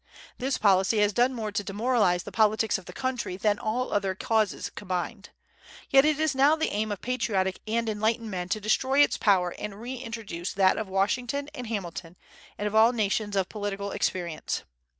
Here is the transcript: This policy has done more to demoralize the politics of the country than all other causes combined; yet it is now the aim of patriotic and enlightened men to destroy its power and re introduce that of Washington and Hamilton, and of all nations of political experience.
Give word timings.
This 0.39 0.57
policy 0.57 0.97
has 0.97 1.13
done 1.13 1.31
more 1.31 1.51
to 1.51 1.63
demoralize 1.63 2.23
the 2.23 2.31
politics 2.31 2.79
of 2.79 2.85
the 2.85 2.91
country 2.91 3.37
than 3.37 3.59
all 3.59 3.93
other 3.93 4.15
causes 4.15 4.71
combined; 4.71 5.29
yet 5.91 6.05
it 6.05 6.19
is 6.19 6.33
now 6.33 6.55
the 6.55 6.69
aim 6.71 6.91
of 6.91 7.01
patriotic 7.03 7.59
and 7.67 7.87
enlightened 7.87 8.31
men 8.31 8.49
to 8.49 8.59
destroy 8.59 9.01
its 9.03 9.19
power 9.19 9.51
and 9.59 9.79
re 9.79 9.93
introduce 9.93 10.53
that 10.53 10.75
of 10.79 10.89
Washington 10.89 11.49
and 11.53 11.67
Hamilton, 11.67 12.17
and 12.57 12.67
of 12.67 12.73
all 12.73 12.93
nations 12.93 13.35
of 13.35 13.47
political 13.47 13.91
experience. 13.91 14.63